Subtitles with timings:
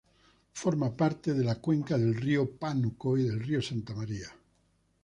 [0.61, 4.29] Forma parte de la cuenca del río Pánuco y del río Santa María.